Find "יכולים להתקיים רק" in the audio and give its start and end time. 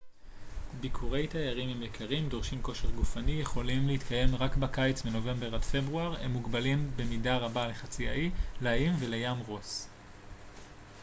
3.31-4.55